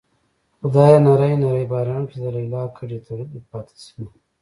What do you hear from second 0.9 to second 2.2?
نری نری باران کړې چې